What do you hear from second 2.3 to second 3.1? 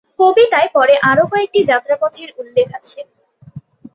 উল্লেখ আছে।